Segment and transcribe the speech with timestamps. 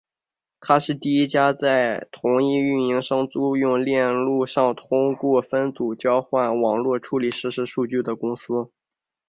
[0.59, 8.71] 她是第一家在同一运营商租用链路上通过分组交换网络处理实时数据的公司。